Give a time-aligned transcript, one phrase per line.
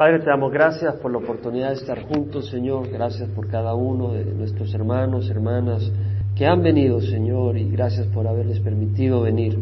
[0.00, 2.88] Padre, te damos gracias por la oportunidad de estar juntos, Señor.
[2.88, 5.92] Gracias por cada uno de nuestros hermanos, hermanas
[6.34, 9.58] que han venido, Señor, y gracias por haberles permitido venir.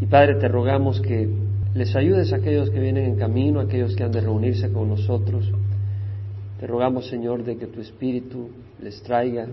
[0.00, 1.32] Y Padre, te rogamos que
[1.74, 4.88] les ayudes a aquellos que vienen en camino, a aquellos que han de reunirse con
[4.88, 5.48] nosotros.
[6.58, 8.48] Te rogamos, Señor, de que tu Espíritu
[8.80, 9.46] les traiga,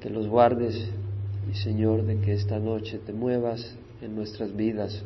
[0.00, 0.90] que los guardes
[1.52, 5.04] y, Señor, de que esta noche te muevas en nuestras vidas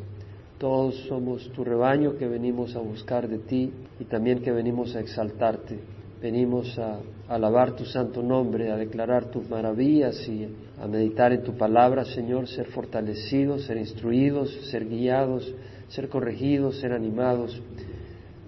[0.58, 5.00] todos somos tu rebaño que venimos a buscar de ti y también que venimos a
[5.00, 5.78] exaltarte.
[6.20, 10.48] Venimos a alabar tu santo nombre, a declarar tus maravillas y
[10.80, 15.54] a meditar en tu palabra, Señor, ser fortalecidos, ser instruidos, ser guiados,
[15.88, 17.62] ser corregidos, ser animados.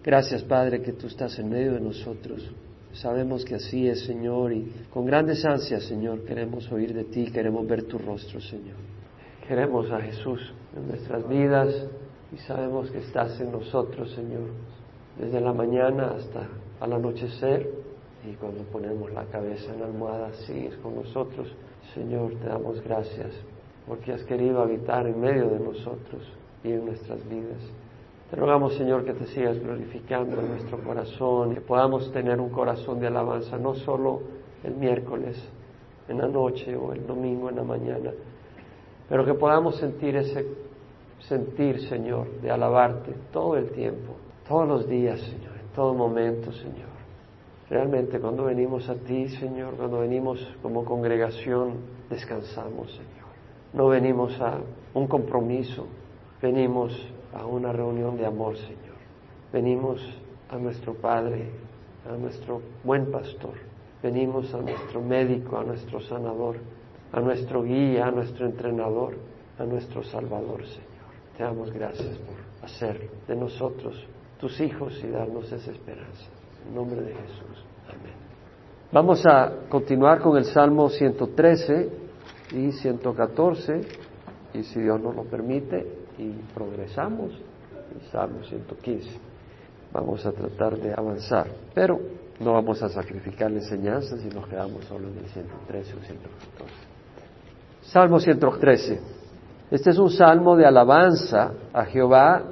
[0.03, 2.43] Gracias, Padre, que tú estás en medio de nosotros.
[2.93, 7.65] Sabemos que así es, Señor, y con grandes ansias, Señor, queremos oír de ti, queremos
[7.69, 8.77] ver tu rostro, Señor.
[9.47, 10.41] Queremos a Jesús
[10.77, 11.87] en nuestras vidas,
[12.33, 14.49] y sabemos que estás en nosotros, Señor,
[15.19, 16.49] desde la mañana hasta
[16.81, 17.69] al anochecer
[18.29, 21.49] y cuando ponemos la cabeza en la almohada, sigues con nosotros.
[21.95, 23.33] Señor, te damos gracias
[23.87, 26.23] porque has querido habitar en medio de nosotros
[26.63, 27.61] y en nuestras vidas.
[28.31, 33.01] Te rogamos, Señor, que te sigas glorificando en nuestro corazón, que podamos tener un corazón
[33.01, 34.21] de alabanza, no solo
[34.63, 35.37] el miércoles
[36.09, 38.13] en la noche o el domingo en la mañana,
[39.09, 40.47] pero que podamos sentir ese
[41.21, 44.15] sentir, Señor, de alabarte todo el tiempo,
[44.49, 46.91] todos los días, Señor, en todo momento, Señor.
[47.69, 51.75] Realmente cuando venimos a ti, Señor, cuando venimos como congregación,
[52.09, 53.31] descansamos, Señor.
[53.73, 54.59] No venimos a
[54.95, 55.87] un compromiso,
[56.43, 56.93] venimos
[57.33, 58.81] a una reunión de amor, Señor.
[59.53, 60.01] Venimos
[60.51, 61.49] a nuestro Padre,
[62.13, 63.55] a nuestro buen pastor.
[64.03, 66.57] Venimos a nuestro médico, a nuestro sanador,
[67.13, 69.15] a nuestro guía, a nuestro entrenador,
[69.59, 70.90] a nuestro Salvador, Señor.
[71.41, 74.07] Te damos gracias por hacer de nosotros
[74.39, 76.27] tus hijos y darnos esa esperanza.
[76.69, 77.65] En nombre de Jesús.
[77.89, 78.13] Amén.
[78.93, 81.89] Vamos a continuar con el Salmo 113
[82.53, 83.81] y 114,
[84.53, 85.87] y si Dios nos lo permite,
[86.19, 89.09] y progresamos, el Salmo 115.
[89.95, 91.99] Vamos a tratar de avanzar, pero
[92.39, 96.75] no vamos a sacrificar la enseñanza si nos quedamos solo en el 113 o 114.
[97.81, 99.20] Salmo 113.
[99.71, 102.43] Este es un salmo de alabanza a Jehová.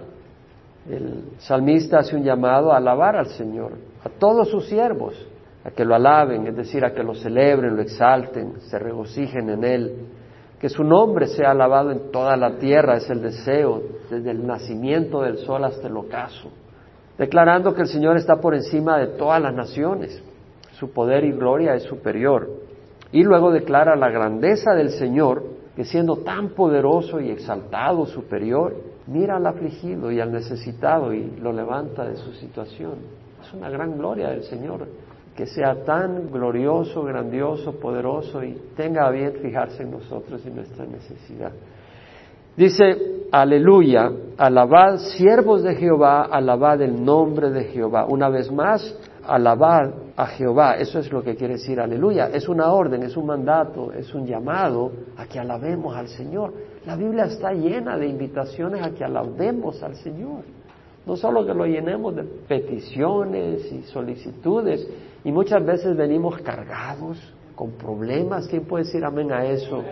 [0.88, 3.72] El salmista hace un llamado a alabar al Señor,
[4.04, 5.14] a todos sus siervos,
[5.64, 9.64] a que lo alaben, es decir, a que lo celebren, lo exalten, se regocijen en
[9.64, 9.96] Él.
[10.60, 15.22] Que su nombre sea alabado en toda la tierra es el deseo, desde el nacimiento
[15.22, 16.50] del sol hasta el ocaso.
[17.18, 20.22] Declarando que el Señor está por encima de todas las naciones,
[20.78, 22.48] su poder y gloria es superior.
[23.10, 28.74] Y luego declara la grandeza del Señor que siendo tan poderoso y exaltado, superior,
[29.06, 32.94] mira al afligido y al necesitado y lo levanta de su situación.
[33.40, 34.88] Es una gran gloria del Señor
[35.36, 41.52] que sea tan glorioso, grandioso, poderoso y tenga bien fijarse en nosotros y nuestra necesidad.
[42.56, 48.04] Dice, aleluya, alabad siervos de Jehová, alabad el nombre de Jehová.
[48.04, 50.76] Una vez más, alabad a Jehová.
[50.76, 52.28] Eso es lo que quiere decir aleluya.
[52.28, 56.52] Es una orden, es un mandato, es un llamado a que alabemos al Señor.
[56.86, 60.42] La Biblia está llena de invitaciones a que alabemos al Señor.
[61.06, 64.88] No solo que lo llenemos de peticiones y solicitudes,
[65.24, 67.18] y muchas veces venimos cargados
[67.54, 68.46] con problemas.
[68.48, 69.82] ¿Quién puede decir amén a eso?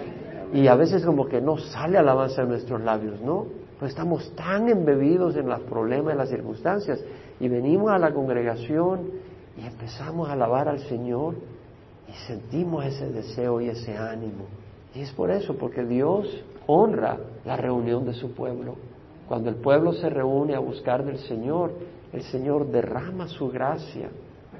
[0.52, 3.46] Y a veces como que no sale alabanza de nuestros labios, ¿no?
[3.78, 7.04] Pues estamos tan embebidos en los problemas, en las circunstancias,
[7.40, 9.10] y venimos a la congregación
[9.56, 11.34] y empezamos a alabar al Señor
[12.08, 14.44] y sentimos ese deseo y ese ánimo.
[14.94, 16.26] Y es por eso, porque Dios
[16.66, 18.76] honra la reunión de su pueblo.
[19.28, 21.72] Cuando el pueblo se reúne a buscar del Señor,
[22.12, 24.08] el Señor derrama su gracia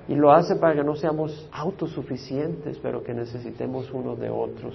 [0.09, 4.75] y lo hace para que no seamos autosuficientes, pero que necesitemos unos de otros.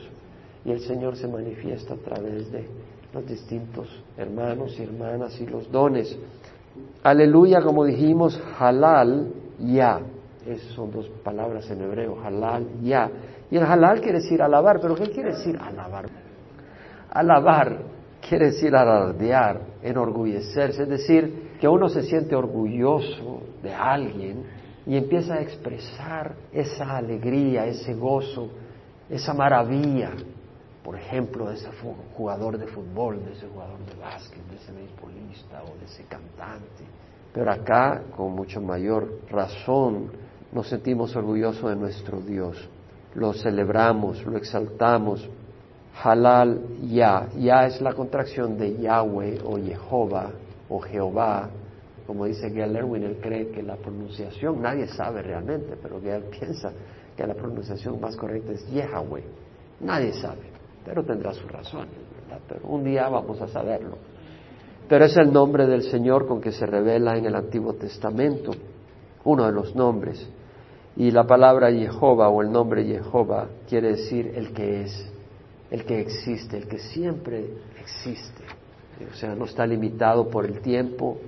[0.65, 2.65] Y el Señor se manifiesta a través de
[3.13, 6.17] los distintos hermanos y hermanas y los dones.
[7.03, 9.99] Aleluya, como dijimos, halal, ya.
[10.45, 13.09] Esas son dos palabras en hebreo, halal, ya.
[13.50, 16.06] Y el halal quiere decir alabar, pero ¿qué quiere decir alabar?
[17.12, 17.77] Alabar
[18.27, 24.44] quiere decir alardear, enorgullecerse, es decir, que uno se siente orgulloso de alguien
[24.86, 28.50] y empieza a expresar esa alegría, ese gozo,
[29.09, 30.12] esa maravilla,
[30.83, 31.69] por ejemplo, de ese
[32.15, 36.83] jugador de fútbol, de ese jugador de básquet, de ese beisbolista o de ese cantante.
[37.33, 40.12] Pero acá, con mucho mayor razón,
[40.51, 42.69] nos sentimos orgullosos de nuestro Dios.
[43.16, 45.28] Lo celebramos, lo exaltamos.
[46.04, 47.28] Halal Ya.
[47.38, 50.31] Ya es la contracción de Yahweh o Jehová
[50.69, 51.50] o Jehová
[52.12, 56.74] como dice Gail Erwin, él cree que la pronunciación, nadie sabe realmente, pero Gail piensa
[57.16, 59.24] que la pronunciación más correcta es Yahweh.
[59.80, 60.42] Nadie sabe,
[60.84, 62.42] pero tendrá sus razones, ¿verdad?
[62.50, 63.98] Pero un día vamos a saberlo.
[64.91, 68.51] Pero es el nombre del Señor con que se revela en el Antiguo Testamento,
[69.23, 70.27] uno de los nombres.
[70.97, 75.09] Y la palabra Jehová o el nombre Jehová quiere decir el que es,
[75.69, 78.43] el que existe, el que siempre existe.
[79.09, 81.19] O sea, no está limitado por el tiempo,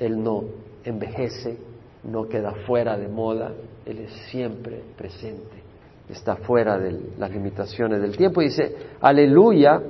[0.00, 0.42] Él no
[0.82, 1.56] envejece,
[2.02, 3.52] no queda fuera de moda,
[3.86, 5.62] Él es siempre presente,
[6.08, 8.42] está fuera de las limitaciones del tiempo.
[8.42, 9.80] Y dice, aleluya,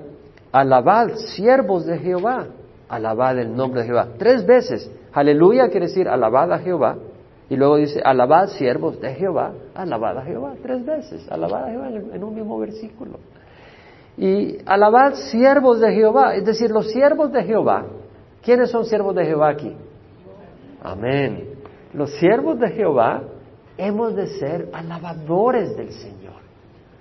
[0.53, 2.49] alabad siervos de Jehová,
[2.89, 4.09] alabad el nombre de Jehová.
[4.19, 6.97] Tres veces, aleluya quiere decir alabad a Jehová,
[7.51, 11.89] y luego dice, alabad siervos de Jehová, alabad a Jehová, tres veces, alabad a Jehová
[11.89, 13.19] en un mismo versículo.
[14.17, 17.87] Y alabad siervos de Jehová, es decir, los siervos de Jehová.
[18.43, 19.75] ¿Quiénes son siervos de Jehová aquí?
[20.83, 21.49] Amén.
[21.93, 23.23] Los siervos de Jehová
[23.77, 26.35] hemos de ser alabadores del Señor.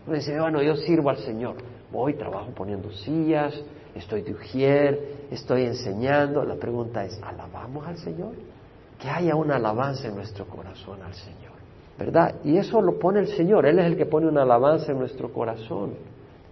[0.07, 1.55] Uno dice, bueno, yo sirvo al Señor.
[1.91, 3.53] Voy, trabajo poniendo sillas,
[3.95, 6.43] estoy de ujier, estoy enseñando.
[6.43, 8.33] La pregunta es, ¿alabamos al Señor?
[8.99, 11.53] Que haya una alabanza en nuestro corazón al Señor.
[11.97, 12.35] ¿Verdad?
[12.43, 13.65] Y eso lo pone el Señor.
[13.65, 15.93] Él es el que pone una alabanza en nuestro corazón.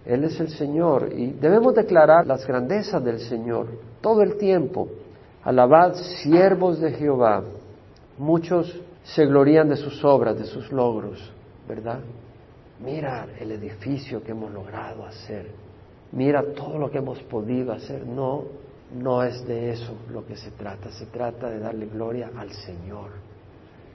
[0.04, 3.66] Él es el Señor y debemos declarar las grandezas del Señor
[4.00, 4.88] todo el tiempo.
[5.44, 7.42] Alabad siervos de Jehová.
[8.18, 11.32] Muchos se glorían de sus obras, de sus logros,
[11.68, 12.00] ¿verdad?
[12.84, 15.46] Mira el edificio que hemos logrado hacer.
[16.12, 18.06] Mira todo lo que hemos podido hacer.
[18.06, 18.44] No,
[18.94, 20.90] no es de eso lo que se trata.
[20.90, 23.10] Se trata de darle gloria al Señor.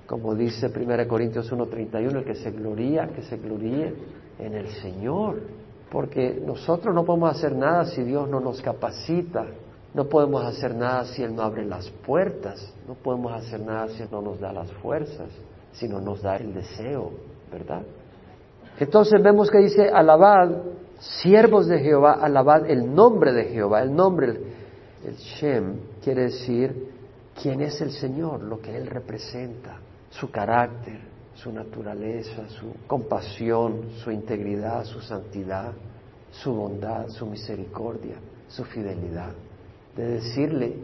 [0.06, 3.94] Como dice 1 Corintios 1.31, el que se gloría, que se gloríe
[4.40, 5.42] en el Señor
[5.92, 9.46] porque nosotros no podemos hacer nada si Dios no nos capacita,
[9.94, 14.04] no podemos hacer nada si Él no abre las puertas, no podemos hacer nada si
[14.04, 15.30] Él no nos da las fuerzas,
[15.72, 17.12] si no nos da el deseo,
[17.52, 17.84] ¿verdad?
[18.80, 20.50] Entonces vemos que dice, alabad,
[21.00, 24.40] siervos de Jehová, alabad el nombre de Jehová, el nombre,
[25.06, 26.92] el, Shem, quiere decir
[27.42, 29.78] quién es el Señor, lo que Él representa,
[30.10, 31.00] su carácter,
[31.36, 35.72] su naturaleza, su compasión, su integridad, su santidad,
[36.32, 38.16] su bondad, su misericordia,
[38.48, 39.34] su fidelidad.
[39.96, 40.76] De decirle,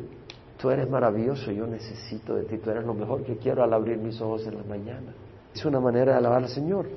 [0.58, 3.98] tú eres maravilloso, yo necesito de ti, tú eres lo mejor que quiero al abrir
[3.98, 5.14] mis ojos en la mañana.
[5.54, 6.88] Es una manera de alabar al Señor.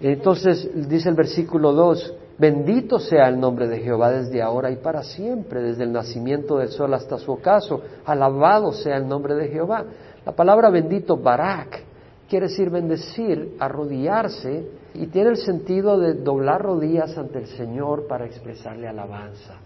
[0.00, 5.02] Entonces dice el versículo 2, bendito sea el nombre de Jehová desde ahora y para
[5.02, 9.84] siempre, desde el nacimiento del sol hasta su ocaso, alabado sea el nombre de Jehová.
[10.24, 11.82] La palabra bendito, barak,
[12.28, 18.24] quiere decir bendecir, arrodillarse, y tiene el sentido de doblar rodillas ante el Señor para
[18.24, 19.56] expresarle alabanza,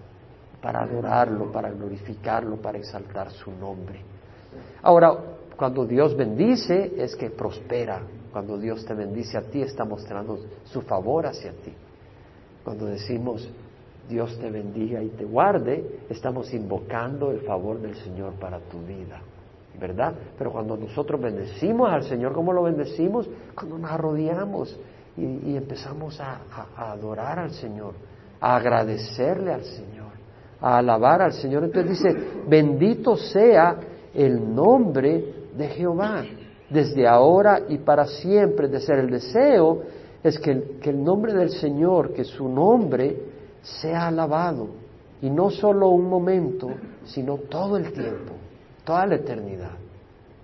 [0.61, 4.00] para adorarlo, para glorificarlo, para exaltar su nombre.
[4.82, 5.17] Ahora,
[5.56, 8.03] cuando Dios bendice es que prospera.
[8.32, 11.73] Cuando Dios te bendice a ti está mostrando su favor hacia ti.
[12.64, 13.49] Cuando decimos
[14.08, 19.20] Dios te bendiga y te guarde, estamos invocando el favor del Señor para tu vida.
[19.81, 20.14] ¿verdad?
[20.38, 23.28] Pero cuando nosotros bendecimos al Señor, ¿cómo lo bendecimos?
[23.55, 24.78] Cuando nos arrodillamos
[25.16, 26.40] y, empezamos a,
[26.76, 27.94] adorar al Señor,
[28.40, 30.12] a agradecerle al Señor,
[30.61, 31.64] a alabar al Señor.
[31.64, 32.16] Entonces dice,
[32.46, 33.76] bendito sea
[34.14, 36.25] el nombre de Jehová,
[36.70, 38.69] desde ahora y para siempre.
[38.69, 39.83] De ser el deseo
[40.25, 40.50] es que,
[40.83, 43.16] el nombre del Señor, que su nombre
[43.62, 44.66] sea alabado.
[45.23, 46.69] Y no solo un momento,
[47.04, 48.33] sino todo el tiempo
[48.85, 49.73] toda la eternidad.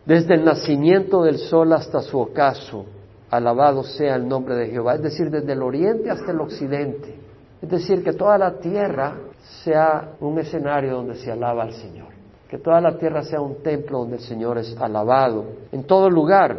[0.04, 2.86] Desde el nacimiento del sol hasta su ocaso,
[3.30, 7.20] alabado sea el nombre de Jehová, es decir, desde el oriente hasta el occidente.
[7.62, 9.18] Es decir, que toda la tierra
[9.62, 12.08] sea un escenario donde se alaba al Señor.
[12.48, 15.44] Que toda la tierra sea un templo donde el Señor es alabado.
[15.70, 16.58] En todo lugar,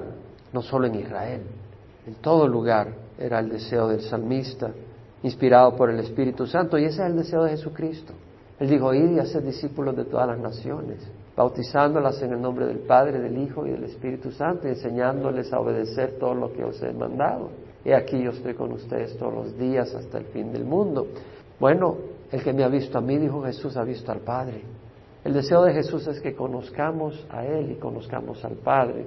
[0.54, 1.42] no solo en Israel,
[2.06, 4.72] en todo lugar era el deseo del salmista,
[5.24, 8.14] inspirado por el Espíritu Santo, y ese es el deseo de Jesucristo.
[8.60, 12.80] Él dijo, id y hacer discípulos de todas las naciones bautizándolas en el nombre del
[12.80, 16.92] Padre, del Hijo y del Espíritu Santo, enseñándoles a obedecer todo lo que os he
[16.94, 17.50] mandado.
[17.84, 21.08] Y aquí yo estoy con ustedes todos los días hasta el fin del mundo.
[21.60, 21.98] Bueno,
[22.32, 24.62] el que me ha visto a mí, dijo Jesús, ha visto al Padre.
[25.24, 29.06] El deseo de Jesús es que conozcamos a Él y conozcamos al Padre.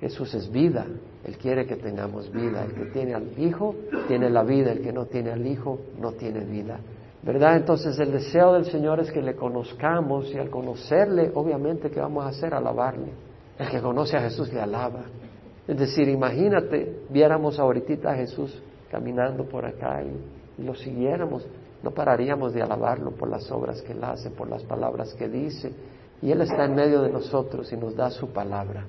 [0.00, 0.86] Jesús es vida,
[1.24, 2.64] Él quiere que tengamos vida.
[2.64, 3.74] El que tiene al Hijo
[4.08, 6.80] tiene la vida, el que no tiene al Hijo no tiene vida.
[7.22, 7.56] ¿Verdad?
[7.56, 12.24] Entonces el deseo del Señor es que le conozcamos y al conocerle, obviamente, ¿qué vamos
[12.24, 12.54] a hacer?
[12.54, 13.12] Alabarle.
[13.58, 15.04] El que conoce a Jesús le alaba.
[15.68, 21.46] Es decir, imagínate, viéramos ahorita a Jesús caminando por acá y, lo siguiéramos,
[21.82, 25.72] no pararíamos de alabarlo por las obras que él hace, por las palabras que dice.
[26.20, 28.84] Y Él está en medio de nosotros y nos da su palabra.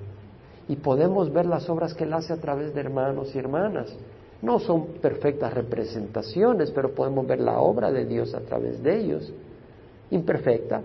[0.72, 3.94] Y podemos ver las obras que Él hace a través de hermanos y hermanas.
[4.40, 9.30] No son perfectas representaciones, pero podemos ver la obra de Dios a través de ellos.
[10.10, 10.80] Imperfecta,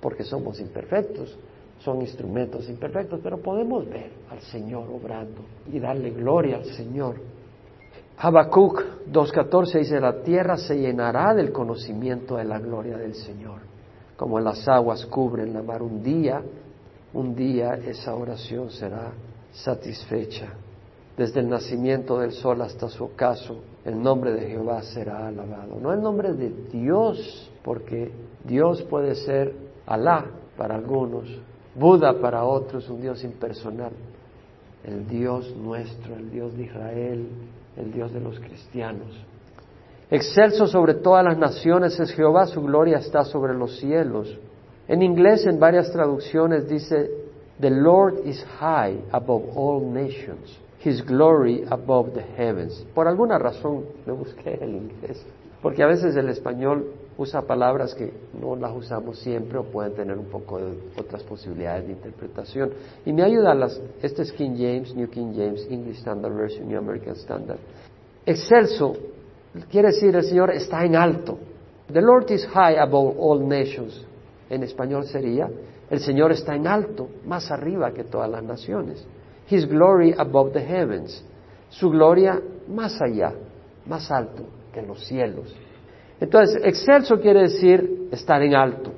[0.00, 1.38] porque somos imperfectos,
[1.78, 7.14] son instrumentos imperfectos, pero podemos ver al Señor obrando y darle gloria al Señor.
[8.18, 13.60] Habacuc 2.14 dice, la tierra se llenará del conocimiento de la gloria del Señor,
[14.16, 16.42] como las aguas cubren la mar un día,
[17.14, 19.12] un día esa oración será
[19.52, 20.52] satisfecha.
[21.16, 25.78] Desde el nacimiento del sol hasta su ocaso, el nombre de Jehová será alabado.
[25.80, 28.10] No el nombre de Dios, porque
[28.44, 29.54] Dios puede ser
[29.86, 30.24] Alá
[30.56, 31.28] para algunos,
[31.74, 33.92] Buda para otros, un Dios impersonal.
[34.84, 37.28] El Dios nuestro, el Dios de Israel,
[37.76, 39.08] el Dios de los cristianos.
[40.10, 44.38] Excelso sobre todas las naciones es Jehová, su gloria está sobre los cielos.
[44.88, 47.10] En inglés, en varias traducciones, dice,
[47.60, 52.84] The Lord is high above all nations, His glory above the heavens.
[52.94, 55.24] Por alguna razón me busqué el inglés,
[55.60, 60.18] porque a veces el español usa palabras que no las usamos siempre o pueden tener
[60.18, 62.72] un poco de otras posibilidades de interpretación.
[63.06, 66.78] Y me ayuda las, este es King James, New King James, English Standard Version, New
[66.78, 67.58] American Standard.
[68.26, 68.96] Excelso
[69.70, 71.38] quiere decir el Señor está en alto.
[71.92, 74.04] The Lord is high above all nations.
[74.52, 75.48] En español sería,
[75.88, 79.02] el Señor está en alto, más arriba que todas las naciones.
[79.48, 81.24] His glory above the heavens.
[81.70, 83.32] Su gloria más allá,
[83.86, 85.56] más alto que los cielos.
[86.20, 88.92] Entonces, excelso quiere decir estar en alto.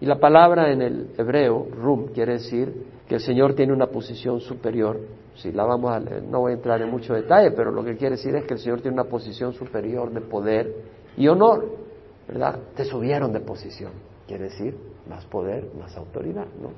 [0.00, 2.72] Y la palabra en el hebreo, rum, quiere decir
[3.08, 5.00] que el Señor tiene una posición superior.
[5.34, 7.96] Si la vamos a leer, no voy a entrar en mucho detalle, pero lo que
[7.96, 10.72] quiere decir es que el Señor tiene una posición superior de poder
[11.16, 11.66] y honor,
[12.28, 12.60] ¿verdad?
[12.76, 13.90] Te subieron de posición,
[14.30, 14.76] quiere decir
[15.08, 16.70] más poder, más autoridad, ¿no?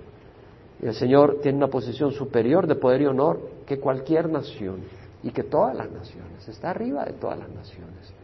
[0.80, 4.80] El Señor tiene una posición superior de poder y honor que cualquier nación
[5.22, 8.14] y que todas las naciones, está arriba de todas las naciones.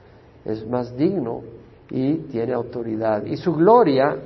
[0.47, 1.43] Es más digno
[1.91, 3.27] y tiene autoridad.
[3.27, 4.17] Y su gloria,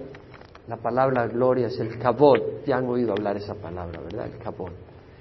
[0.68, 4.26] la palabra gloria es el kabod, ya han oído hablar esa palabra, ¿verdad?
[4.32, 4.70] El kabod.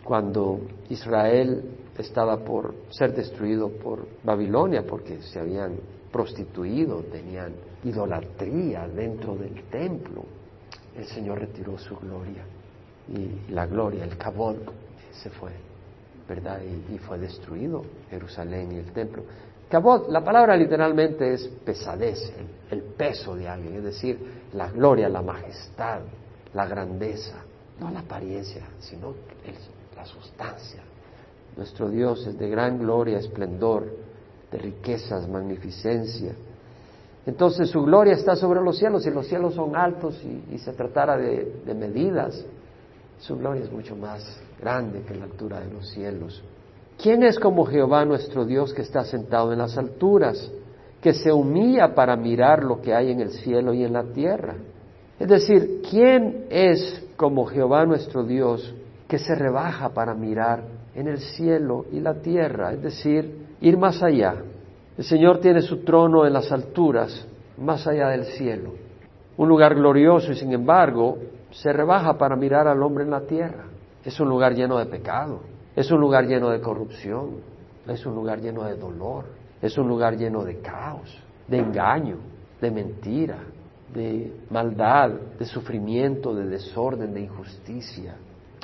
[0.04, 0.60] Cuando
[0.90, 1.64] Israel
[1.98, 5.74] estaba por ser destruido por Babilonia porque se habían
[6.12, 10.24] prostituido, tenían idolatría dentro del templo,
[10.96, 12.44] el Señor retiró su gloria.
[13.08, 14.58] Y la gloria, el kabod,
[15.12, 15.52] se fue,
[16.28, 16.62] ¿verdad?
[16.62, 19.24] Y, fue destruido Jerusalén y el templo
[20.10, 22.34] la palabra literalmente es pesadez,
[22.70, 24.20] el, peso de alguien, es decir,
[24.54, 26.02] la gloria, la majestad,
[26.54, 27.38] la grandeza,
[27.80, 29.14] no la apariencia, sino
[29.96, 30.82] la sustancia.
[31.56, 33.86] Nuestro Dios es de gran gloria, esplendor,
[34.52, 36.34] de riquezas, magnificencia.
[37.26, 41.18] Entonces su gloria está sobre los cielos, y los cielos son altos y, se tratara
[41.18, 42.46] de medidas,
[43.22, 46.44] su gloria es mucho más grande que la altura de los cielos.
[47.02, 50.52] ¿Quién es como Jehová nuestro Dios que está sentado en las alturas,
[51.02, 54.56] que se humilla para mirar lo que hay en el cielo y en la tierra?
[55.20, 58.74] Es decir, ¿quién es como Jehová nuestro Dios
[59.08, 60.64] que se rebaja para mirar
[60.96, 62.74] en el cielo y la tierra?
[62.74, 64.36] Es decir, ir más allá.
[64.98, 68.74] El Señor tiene su trono en las alturas, más allá del cielo.
[69.38, 71.18] Un lugar glorioso y sin embargo
[71.52, 73.66] se rebaja para mirar al hombre en la tierra.
[74.04, 75.40] Es un lugar lleno de pecado.
[75.76, 77.38] Es un lugar lleno de corrupción,
[77.88, 79.26] es un lugar lleno de dolor,
[79.62, 81.18] es un lugar lleno de caos,
[81.48, 82.18] de engaño,
[82.60, 83.38] de mentira,
[83.94, 88.16] de maldad, de sufrimiento, de desorden, de injusticia.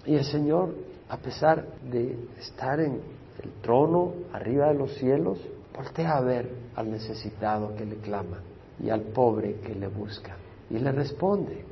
[0.05, 0.75] Y el Señor,
[1.07, 3.01] a pesar de estar en
[3.41, 5.39] el trono arriba de los cielos,
[5.77, 8.39] voltea a ver al necesitado que le clama
[8.79, 10.35] y al pobre que le busca
[10.69, 11.63] y le responde.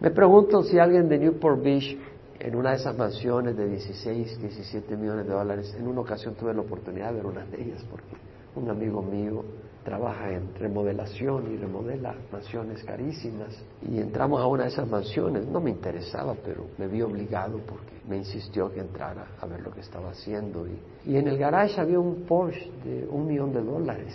[0.00, 1.98] Me pregunto si alguien de Newport Beach
[2.38, 5.74] en una de esas mansiones de 16, 17 millones de dólares.
[5.76, 8.16] En una ocasión tuve la oportunidad de ver una de ellas porque
[8.54, 9.44] un amigo mío
[9.88, 13.56] trabaja en remodelación y remodela mansiones carísimas.
[13.90, 15.46] Y entramos a una de esas mansiones.
[15.46, 19.70] No me interesaba, pero me vi obligado porque me insistió que entrara a ver lo
[19.72, 20.66] que estaba haciendo.
[20.66, 20.78] Y,
[21.10, 24.14] y en el garage había un Porsche de un millón de dólares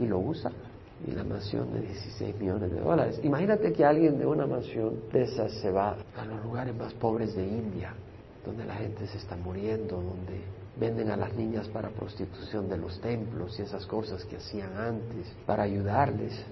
[0.00, 0.50] y lo usa
[1.06, 3.20] y la mansión de 16 millones de dólares.
[3.22, 7.36] Imagínate que alguien de una mansión de esas se va a los lugares más pobres
[7.36, 7.94] de India,
[8.44, 10.42] donde la gente se está muriendo, donde
[10.78, 15.26] venden a las niñas para prostitución de los templos y esas cosas que hacían antes
[15.46, 16.44] para ayudarles.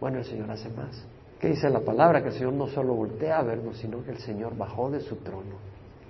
[0.00, 1.02] Bueno, el Señor hace más.
[1.40, 2.22] ¿Qué dice la palabra?
[2.22, 5.16] Que el Señor no solo voltea a vernos, sino que el Señor bajó de su
[5.16, 5.56] trono.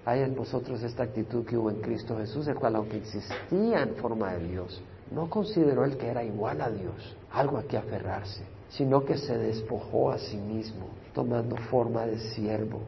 [0.05, 3.95] Hay en nosotros esta actitud que hubo en Cristo Jesús, el cual aunque existía en
[3.97, 8.43] forma de Dios, no consideró él que era igual a Dios, algo a que aferrarse,
[8.71, 12.81] sino que se despojó a sí mismo, tomando forma de siervo,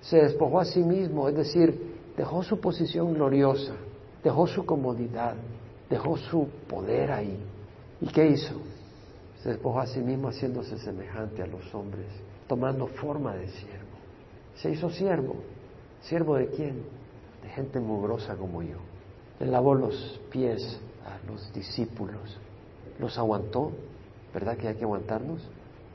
[0.00, 3.74] Se despojó a sí mismo, es decir, dejó su posición gloriosa,
[4.22, 5.34] dejó su comodidad,
[5.88, 7.38] dejó su poder ahí.
[8.00, 8.54] ¿Y qué hizo?
[9.42, 12.06] Se despojó a sí mismo haciéndose semejante a los hombres,
[12.48, 13.96] tomando forma de siervo.
[14.56, 15.36] Se hizo siervo.
[16.02, 16.82] ¿Siervo de quién?
[17.42, 18.76] De gente mugrosa como yo.
[19.40, 22.38] Le lavó los pies a los discípulos.
[22.98, 23.72] Los aguantó.
[24.32, 25.40] ¿Verdad que hay que aguantarnos?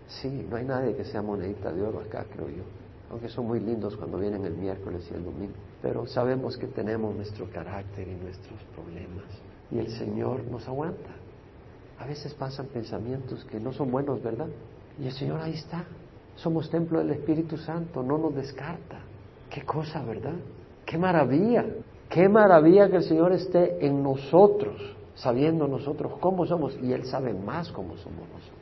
[0.08, 2.64] Sí, no hay nadie que sea monedita de oro acá, creo yo.
[3.12, 5.54] Aunque son muy lindos cuando vienen el miércoles y el domingo.
[5.82, 9.26] Pero sabemos que tenemos nuestro carácter y nuestros problemas.
[9.70, 11.10] Y el Señor nos aguanta.
[12.00, 14.48] A veces pasan pensamientos que no son buenos, ¿verdad?
[14.98, 15.84] Y el Señor ahí está.
[16.36, 19.00] Somos templo del Espíritu Santo, no nos descarta.
[19.50, 20.36] Qué cosa, ¿verdad?
[20.86, 21.66] Qué maravilla.
[22.10, 24.82] Qué maravilla que el Señor esté en nosotros,
[25.16, 26.78] sabiendo nosotros cómo somos.
[26.82, 28.62] Y Él sabe más cómo somos nosotros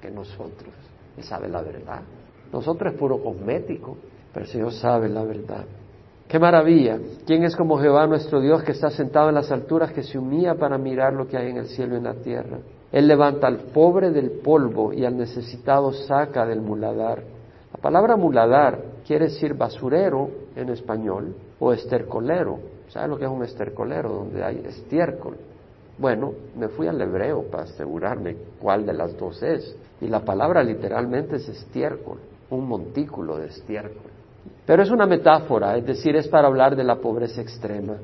[0.00, 0.74] que nosotros.
[1.16, 2.02] Él sabe la verdad.
[2.52, 3.96] Nosotros es puro cosmético,
[4.32, 5.64] pero el Señor sabe la verdad.
[6.28, 6.98] Qué maravilla.
[7.26, 10.54] ¿Quién es como Jehová nuestro Dios que está sentado en las alturas, que se humilla
[10.54, 12.58] para mirar lo que hay en el cielo y en la tierra?
[12.92, 17.22] Él levanta al pobre del polvo y al necesitado saca del muladar.
[17.72, 22.58] La palabra muladar quiere decir basurero en español o estercolero.
[22.88, 24.10] ¿Sabes lo que es un estercolero?
[24.10, 25.36] Donde hay estiércol.
[25.98, 29.76] Bueno, me fui al hebreo para asegurarme cuál de las dos es.
[30.00, 32.18] Y la palabra literalmente es estiércol,
[32.50, 34.10] un montículo de estiércol.
[34.66, 37.96] Pero es una metáfora, es decir, es para hablar de la pobreza extrema.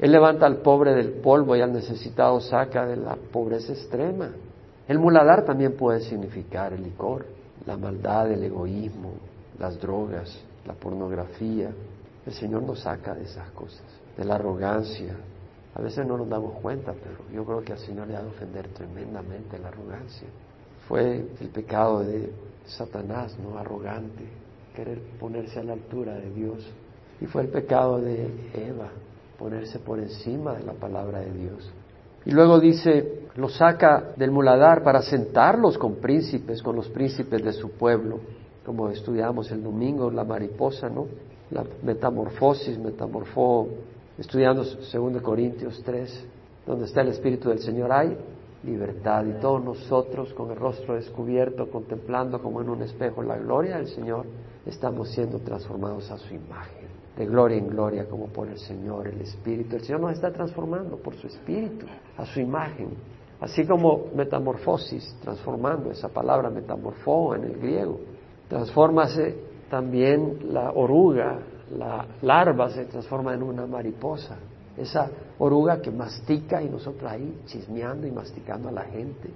[0.00, 4.30] Él levanta al pobre del polvo y al necesitado saca de la pobreza extrema.
[4.88, 7.26] El muladar también puede significar el licor,
[7.66, 9.12] la maldad, el egoísmo,
[9.58, 10.36] las drogas,
[10.66, 11.70] la pornografía.
[12.26, 13.84] El Señor nos saca de esas cosas,
[14.16, 15.16] de la arrogancia.
[15.74, 18.28] A veces no nos damos cuenta, pero yo creo que al Señor le ha de
[18.28, 20.28] ofender tremendamente la arrogancia.
[20.88, 22.30] Fue el pecado de
[22.66, 23.58] Satanás, ¿no?
[23.58, 24.24] Arrogante,
[24.74, 26.66] querer ponerse a la altura de Dios.
[27.20, 28.90] Y fue el pecado de Eva,
[29.38, 31.72] ponerse por encima de la palabra de Dios.
[32.26, 37.52] Y luego dice, lo saca del muladar para sentarlos con príncipes, con los príncipes de
[37.52, 38.20] su pueblo,
[38.64, 41.06] como estudiamos el domingo, la mariposa, ¿no?
[41.50, 43.68] La metamorfosis, metamorfó,
[44.18, 46.26] estudiando 2 Corintios 3,
[46.66, 48.16] donde está el Espíritu del Señor, hay
[48.64, 49.24] libertad.
[49.26, 53.88] Y todos nosotros, con el rostro descubierto, contemplando como en un espejo la gloria del
[53.88, 54.26] Señor,
[54.66, 59.20] estamos siendo transformados a su imagen, de gloria en gloria, como por el Señor, el
[59.20, 59.76] Espíritu.
[59.76, 62.90] El Señor nos está transformando por su Espíritu, a su imagen.
[63.40, 68.00] Así como metamorfosis, transformando, esa palabra metamorfó en el griego.
[68.48, 69.36] Transformase
[69.68, 71.40] también la oruga,
[71.76, 74.38] la larva se transforma en una mariposa.
[74.76, 79.30] Esa oruga que mastica y nosotros ahí chismeando y masticando a la gente,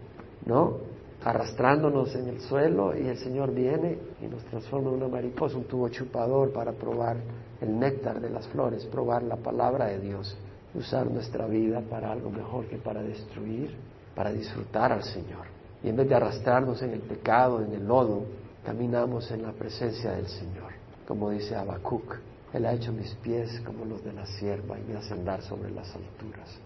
[0.46, 0.79] ¿no?
[1.24, 5.64] arrastrándonos en el suelo y el Señor viene y nos transforma en una mariposa, un
[5.64, 7.16] tubo chupador para probar
[7.61, 10.37] el néctar de las flores, probar la palabra de Dios,
[10.74, 13.74] usar nuestra vida para algo mejor que para destruir,
[14.14, 15.46] para disfrutar al Señor.
[15.83, 18.22] Y en vez de arrastrarnos en el pecado, en el lodo,
[18.64, 20.72] caminamos en la presencia del Señor,
[21.07, 22.16] como dice Habacuc.
[22.53, 25.71] Él ha hecho mis pies como los de la sierva y me hace andar sobre
[25.71, 26.59] las alturas.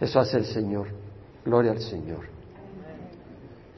[0.00, 0.88] Eso hace el Señor.
[1.44, 2.38] Gloria al Señor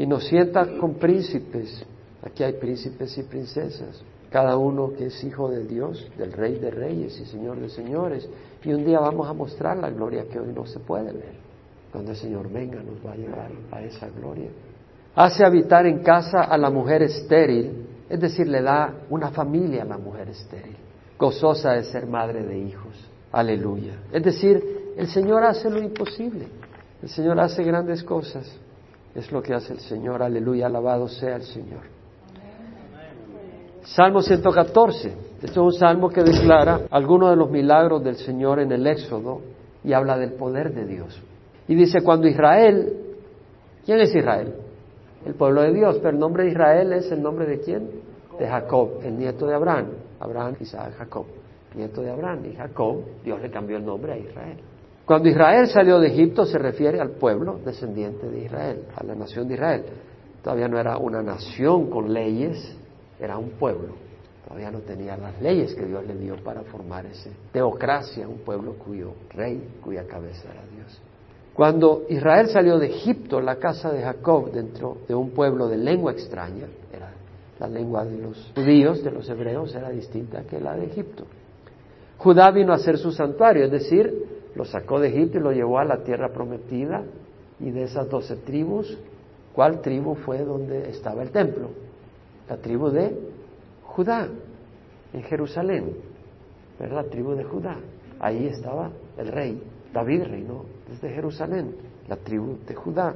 [0.00, 1.84] y nos sienta con príncipes.
[2.22, 6.70] Aquí hay príncipes y princesas, cada uno que es hijo de Dios, del Rey de
[6.70, 8.26] Reyes y Señor de Señores.
[8.64, 11.34] Y un día vamos a mostrar la gloria que hoy no se puede ver.
[11.92, 14.48] Cuando el Señor venga nos va a llevar a esa gloria.
[15.14, 19.86] Hace habitar en casa a la mujer estéril, es decir, le da una familia a
[19.86, 20.76] la mujer estéril,
[21.20, 22.94] gozosa de ser madre de hijos.
[23.30, 23.92] Aleluya.
[24.10, 26.48] Es decir, el Señor hace lo imposible.
[27.02, 28.50] El Señor hace grandes cosas.
[29.14, 30.22] Es lo que hace el Señor.
[30.22, 31.82] Aleluya, alabado sea el Señor.
[33.82, 35.08] Salmo 114.
[35.34, 39.40] Este es un salmo que declara algunos de los milagros del Señor en el Éxodo
[39.84, 41.20] y habla del poder de Dios.
[41.68, 42.92] Y dice, cuando Israel,
[43.84, 44.54] ¿quién es Israel?
[45.24, 47.90] El pueblo de Dios, pero el nombre de Israel es el nombre de quién?
[48.38, 49.86] De Jacob, el nieto de Abraham.
[50.20, 51.26] Abraham, Isaac, Jacob,
[51.74, 52.44] nieto de Abraham.
[52.46, 54.58] Y Jacob, Dios le cambió el nombre a Israel.
[55.04, 59.48] Cuando Israel salió de Egipto se refiere al pueblo descendiente de Israel, a la nación
[59.48, 59.84] de Israel.
[60.42, 62.76] Todavía no era una nación con leyes,
[63.18, 63.94] era un pueblo.
[64.44, 68.74] Todavía no tenía las leyes que Dios le dio para formar esa teocracia, un pueblo
[68.74, 71.00] cuyo rey, cuya cabeza era Dios.
[71.54, 76.12] Cuando Israel salió de Egipto, la casa de Jacob, dentro de un pueblo de lengua
[76.12, 76.66] extraña,
[77.60, 81.24] la lengua de los judíos, de los hebreos, era distinta que la de Egipto.
[82.16, 85.78] Judá vino a ser su santuario, es decir, lo sacó de Egipto y lo llevó
[85.78, 87.04] a la tierra prometida.
[87.60, 88.98] Y de esas doce tribus,
[89.54, 91.68] ¿cuál tribu fue donde estaba el templo?
[92.48, 93.14] La tribu de
[93.84, 94.28] Judá.
[95.12, 95.96] en Jerusalén,
[96.78, 97.06] ¿verdad?
[97.06, 97.76] Tribu de Judá.
[98.20, 99.62] Ahí estaba el rey.
[99.92, 101.74] David reinó desde Jerusalén,
[102.08, 103.14] la tribu de Judá.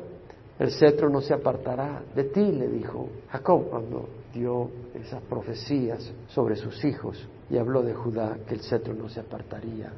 [0.58, 6.56] El cetro no se apartará de ti, le dijo Jacob cuando dio esas profecías sobre
[6.56, 9.92] sus hijos y habló de Judá que el cetro no se apartaría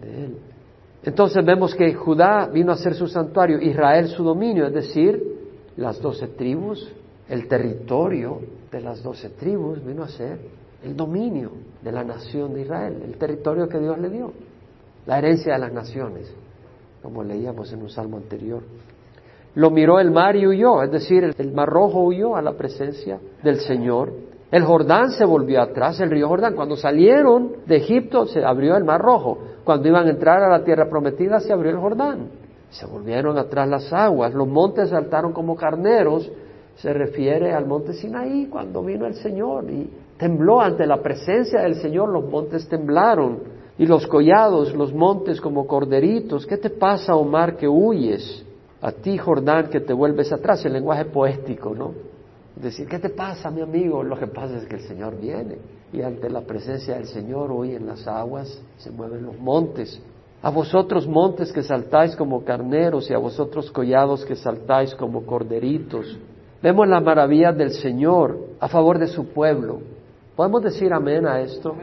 [0.00, 0.38] de él.
[1.02, 5.40] Entonces vemos que Judá vino a ser su santuario, Israel su dominio, es decir,
[5.76, 6.92] las doce tribus,
[7.28, 10.38] el territorio de las doce tribus vino a ser
[10.82, 14.32] el dominio de la nación de Israel, el territorio que Dios le dio,
[15.06, 16.34] la herencia de las naciones,
[17.02, 18.62] como leíamos en un salmo anterior.
[19.54, 23.18] Lo miró el mar y huyó, es decir, el mar rojo huyó a la presencia
[23.42, 24.12] del Señor.
[24.50, 26.54] El Jordán se volvió atrás, el río Jordán.
[26.54, 29.38] Cuando salieron de Egipto se abrió el mar rojo.
[29.64, 32.30] Cuando iban a entrar a la tierra prometida se abrió el Jordán.
[32.70, 34.34] Se volvieron atrás las aguas.
[34.34, 36.30] Los montes saltaron como carneros.
[36.76, 41.76] Se refiere al monte Sinaí cuando vino el Señor y tembló ante la presencia del
[41.76, 42.08] Señor.
[42.08, 43.40] Los montes temblaron
[43.78, 46.46] y los collados, los montes como corderitos.
[46.46, 48.44] ¿Qué te pasa, Omar, que huyes?
[48.82, 51.92] A ti, Jordán, que te vuelves atrás, el lenguaje poético, ¿no?
[52.56, 54.02] Decir, ¿qué te pasa, mi amigo?
[54.02, 55.58] Lo que pasa es que el Señor viene
[55.92, 60.00] y ante la presencia del Señor hoy en las aguas se mueven los montes.
[60.42, 66.18] A vosotros montes que saltáis como carneros y a vosotros collados que saltáis como corderitos.
[66.62, 69.80] Vemos la maravilla del Señor a favor de su pueblo.
[70.36, 71.74] ¿Podemos decir amén a esto?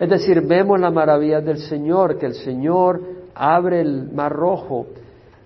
[0.00, 3.00] Es decir, vemos la maravilla del Señor, que el Señor
[3.34, 4.86] abre el mar rojo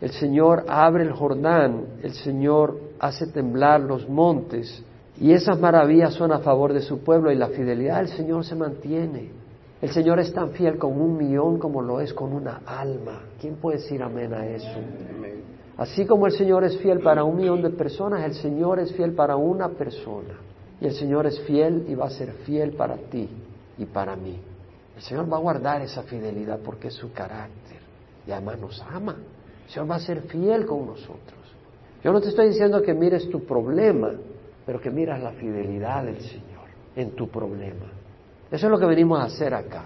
[0.02, 4.82] el Señor abre el Jordán, el Señor hace temblar los montes
[5.20, 8.56] y esas maravillas son a favor de su pueblo y la fidelidad del Señor se
[8.56, 9.30] mantiene.
[9.80, 13.20] El Señor es tan fiel con un millón como lo es con una alma.
[13.40, 14.80] ¿Quién puede decir amén a eso?
[15.76, 19.12] Así como el Señor es fiel para un millón de personas, el Señor es fiel
[19.12, 20.34] para una persona.
[20.80, 23.28] Y el Señor es fiel y va a ser fiel para ti
[23.78, 24.36] y para mí.
[24.96, 27.78] El Señor va a guardar esa fidelidad porque es su carácter.
[28.26, 29.16] Y además nos ama.
[29.64, 31.42] El Señor va a ser fiel con nosotros.
[32.02, 34.10] Yo no te estoy diciendo que mires tu problema,
[34.66, 37.86] pero que miras la fidelidad del Señor en tu problema.
[38.50, 39.84] Eso es lo que venimos a hacer acá.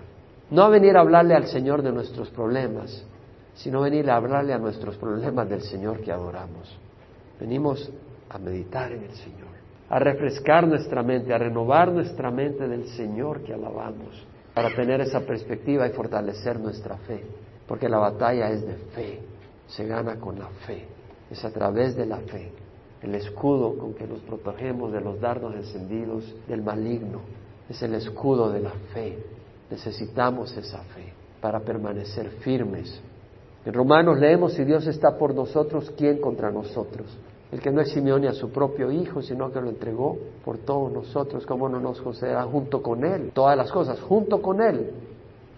[0.50, 3.04] No a venir a hablarle al Señor de nuestros problemas,
[3.54, 6.78] sino venir a hablarle a nuestros problemas del Señor que adoramos.
[7.38, 7.90] Venimos
[8.30, 9.48] a meditar en el Señor,
[9.90, 15.20] a refrescar nuestra mente, a renovar nuestra mente del Señor que alabamos, para tener esa
[15.20, 17.24] perspectiva y fortalecer nuestra fe,
[17.68, 19.35] porque la batalla es de fe
[19.68, 20.86] se gana con la fe,
[21.30, 22.52] es a través de la fe,
[23.02, 27.20] el escudo con que nos protegemos de los dardos encendidos del maligno,
[27.68, 29.18] es el escudo de la fe.
[29.70, 33.00] Necesitamos esa fe para permanecer firmes.
[33.64, 37.06] En Romanos leemos, si Dios está por nosotros, ¿quién contra nosotros?
[37.50, 40.92] El que no eximió ni a su propio Hijo, sino que lo entregó por todos
[40.92, 43.32] nosotros, ¿cómo no nos concederá junto con Él?
[43.34, 44.90] Todas las cosas, junto con Él.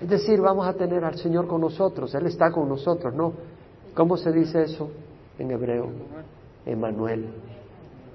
[0.01, 3.33] Es decir, vamos a tener al Señor con nosotros, Él está con nosotros, no
[3.99, 4.93] ¿Cómo se dice eso
[5.41, 5.89] en hebreo?
[6.65, 7.31] Emanuel.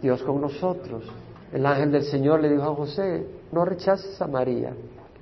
[0.02, 1.04] Dios con nosotros.
[1.52, 4.74] El ángel del Señor le dijo a José, no rechaces a María.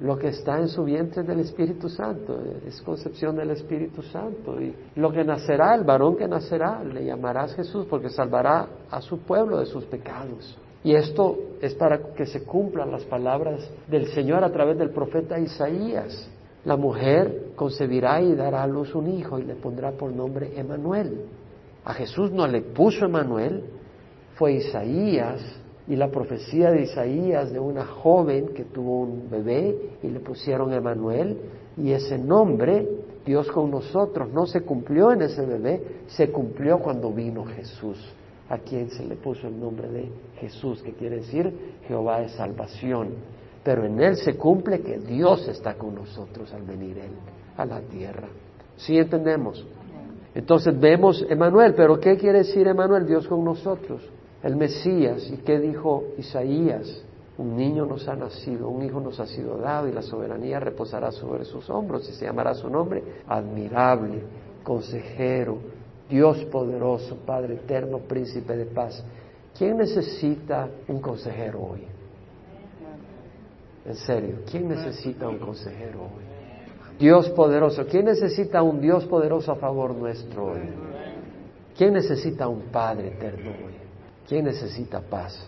[0.02, 4.62] Lo que está en su vientre es del Espíritu Santo, es concepción del Espíritu Santo.
[4.62, 9.18] Y lo que nacerá, el varón que nacerá, le llamarás Jesús porque salvará a su
[9.18, 10.56] pueblo de sus pecados.
[10.84, 15.40] Y esto es para que se cumplan las palabras del Señor a través del profeta
[15.40, 16.30] Isaías.
[16.66, 21.26] La mujer concebirá y dará a luz un hijo y le pondrá por nombre Emanuel.
[21.84, 23.64] A Jesús no le puso Emanuel,
[24.36, 25.42] fue Isaías
[25.88, 30.72] y la profecía de Isaías de una joven que tuvo un bebé y le pusieron
[30.72, 31.38] Emanuel
[31.78, 32.88] y ese nombre,
[33.26, 37.98] Dios con nosotros, no se cumplió en ese bebé, se cumplió cuando vino Jesús,
[38.50, 41.52] a quien se le puso el nombre de Jesús, que quiere decir
[41.88, 43.10] Jehová de salvación
[43.64, 47.12] pero en Él se cumple que Dios está con nosotros al venir Él
[47.58, 48.28] a la tierra.
[48.78, 49.66] ¿Sí entendemos?
[50.34, 53.06] Entonces vemos Emanuel, pero ¿qué quiere decir Emanuel?
[53.06, 54.02] Dios con nosotros,
[54.42, 55.30] el Mesías.
[55.30, 57.04] ¿Y qué dijo Isaías?
[57.38, 61.12] Un niño nos ha nacido, un hijo nos ha sido dado y la soberanía reposará
[61.12, 64.22] sobre sus hombros y se llamará su nombre admirable,
[64.64, 65.58] consejero,
[66.10, 69.04] Dios poderoso, Padre eterno, príncipe de paz.
[69.58, 71.88] ¿Quién necesita un consejero hoy?
[73.86, 76.32] En serio, ¿quién necesita un consejero hoy?
[77.00, 77.86] Dios poderoso.
[77.88, 80.62] ¿Quién necesita un Dios poderoso a favor nuestro hoy?
[81.76, 83.74] ¿Quién necesita un Padre eterno hoy?
[84.28, 85.48] ¿Quién necesita paz?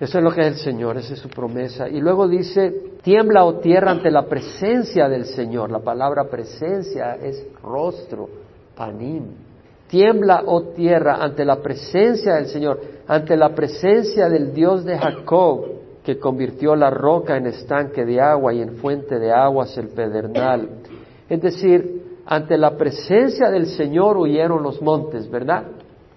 [0.00, 1.88] Eso es lo que es el Señor, esa es su promesa.
[1.88, 5.70] Y luego dice, tiembla o tierra ante la presencia del Señor.
[5.70, 8.28] La palabra presencia es rostro,
[8.74, 9.26] panim.
[9.88, 15.77] Tiembla o tierra ante la presencia del Señor, ante la presencia del Dios de Jacob
[16.08, 20.66] que convirtió la roca en estanque de agua y en fuente de aguas el pedernal.
[21.28, 25.64] Es decir, ante la presencia del Señor huyeron los montes, ¿verdad?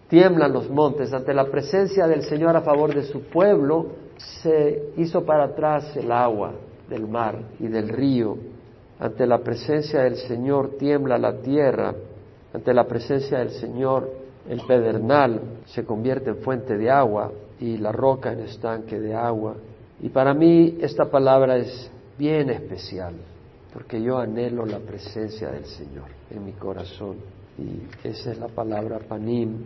[0.08, 1.12] Tiemblan los montes.
[1.12, 3.88] Ante la presencia del Señor a favor de su pueblo,
[4.42, 6.54] se hizo para atrás el agua
[6.88, 8.38] del mar y del río.
[8.98, 11.94] Ante la presencia del Señor tiembla la tierra.
[12.54, 14.10] Ante la presencia del Señor
[14.48, 19.58] el pedernal se convierte en fuente de agua y la roca en estanque de agua.
[20.02, 23.14] Y para mí esta palabra es bien especial,
[23.72, 27.18] porque yo anhelo la presencia del Señor en mi corazón.
[27.58, 29.58] Y esa es la palabra panim.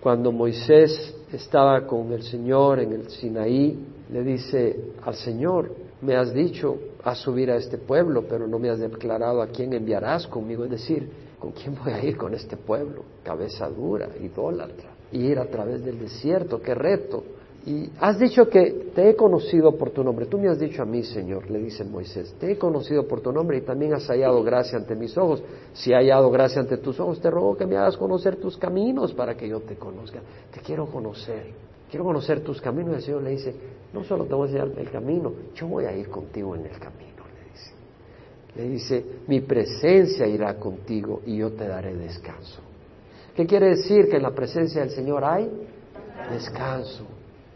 [0.00, 3.78] Cuando Moisés estaba con el Señor en el Sinaí,
[4.10, 5.70] le dice al Señor,
[6.02, 9.72] me has dicho a subir a este pueblo, pero no me has declarado a quién
[9.72, 10.64] enviarás conmigo.
[10.64, 13.04] Es decir, ¿con quién voy a ir con este pueblo?
[13.22, 14.90] Cabeza dura, idólatra.
[15.12, 17.22] Ir a través del desierto, qué reto.
[17.66, 20.26] Y has dicho que te he conocido por tu nombre.
[20.26, 23.32] Tú me has dicho a mí, Señor, le dice Moisés, te he conocido por tu
[23.32, 25.42] nombre y también has hallado gracia ante mis ojos.
[25.72, 29.14] Si he hallado gracia ante tus ojos, te ruego que me hagas conocer tus caminos
[29.14, 30.20] para que yo te conozca.
[30.52, 31.46] Te quiero conocer.
[31.90, 32.92] Quiero conocer tus caminos.
[32.92, 33.54] Y el Señor le dice,
[33.94, 36.78] no solo te voy a enseñar el camino, yo voy a ir contigo en el
[36.78, 37.72] camino, le dice.
[38.56, 42.60] Le dice, mi presencia irá contigo y yo te daré descanso.
[43.34, 44.10] ¿Qué quiere decir?
[44.10, 45.50] Que en la presencia del Señor hay
[46.30, 47.06] descanso.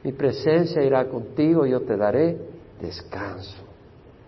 [0.05, 2.37] Mi presencia irá contigo yo te daré
[2.81, 3.57] descanso.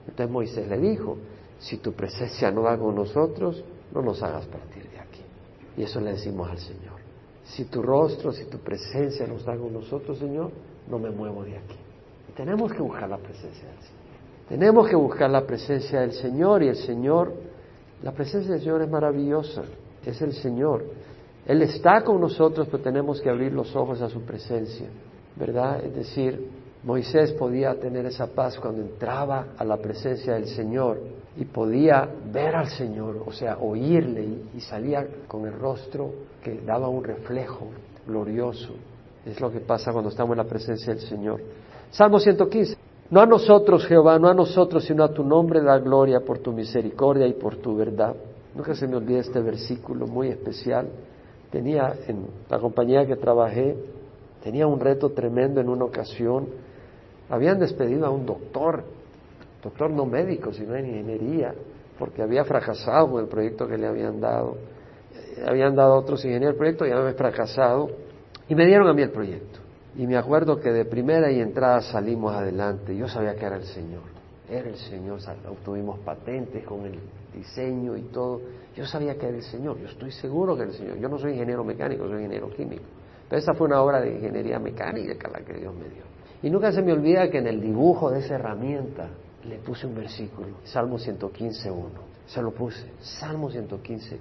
[0.06, 1.16] Entonces Moisés le dijo,
[1.58, 5.22] si tu presencia no va con nosotros, no nos hagas partir de aquí.
[5.76, 6.98] Y eso le decimos al Señor.
[7.44, 10.50] Si tu rostro, si tu presencia no está con nosotros, Señor,
[10.88, 11.76] no me muevo de aquí.
[12.28, 14.00] Y tenemos que buscar la presencia del Señor.
[14.48, 17.32] Tenemos que buscar la presencia del Señor y el Señor,
[18.02, 19.62] la presencia del Señor es maravillosa,
[20.04, 20.84] es el Señor.
[21.46, 24.88] Él está con nosotros, pero tenemos que abrir los ojos a su presencia.
[25.36, 25.84] ¿Verdad?
[25.84, 26.48] Es decir,
[26.82, 30.98] Moisés podía tener esa paz cuando entraba a la presencia del Señor
[31.36, 36.10] y podía ver al Señor, o sea, oírle y, salía con el rostro
[36.42, 37.66] que daba un reflejo
[38.06, 38.74] glorioso.
[39.24, 41.40] Es lo que pasa cuando estamos en la presencia del Señor.
[41.90, 42.76] Salmo 115.
[43.10, 46.52] No a nosotros, Jehová, no a nosotros, sino a tu nombre da gloria por tu
[46.52, 48.14] misericordia y por tu verdad.
[48.54, 50.88] Nunca se me olvide este versículo muy especial.
[51.50, 53.76] Tenía en la compañía que trabajé
[54.42, 56.48] Tenía un reto tremendo en una ocasión.
[57.28, 58.84] Habían despedido a un doctor,
[59.62, 61.54] doctor no médico, sino en ingeniería,
[61.98, 64.56] porque había fracasado con el proyecto que le habían dado.
[65.46, 67.90] Habían dado a otros ingenieros el proyecto y habían fracasado.
[68.48, 69.60] Y me dieron a mí el proyecto.
[69.96, 72.96] Y me acuerdo que de primera y entrada salimos adelante.
[72.96, 74.02] Yo sabía que era el Señor.
[74.48, 75.18] Era el Señor.
[75.48, 76.98] Obtuvimos patentes con el
[77.34, 78.40] diseño y todo.
[78.74, 79.78] Yo sabía que era el Señor.
[79.78, 80.98] Yo estoy seguro que era el Señor.
[80.98, 82.82] Yo no soy ingeniero mecánico, soy ingeniero químico.
[83.30, 86.02] Pero esa fue una obra de ingeniería mecánica la que Dios me dio.
[86.42, 89.08] Y nunca se me olvida que en el dibujo de esa herramienta
[89.44, 91.72] le puse un versículo, Salmo 115.1.
[92.26, 94.18] Se lo puse, Salmo 115.1.